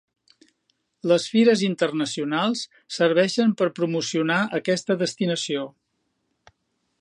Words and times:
Les 1.09 1.25
fires 1.33 1.61
internacionals 1.67 2.63
serveixen 2.95 3.53
per 3.61 3.69
promocionar 3.81 4.39
aquesta 4.61 4.97
destinació. 5.03 5.69